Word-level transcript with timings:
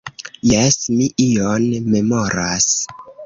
Jes, 0.51 0.77
mi 0.99 1.09
ion 1.27 1.67
memoras. 1.97 2.69